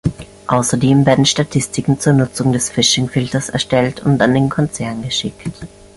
[0.47, 5.43] Außerdem werden Statistiken zur Nutzung des Phishing-Filters erstellt und an den Konzern geschickt.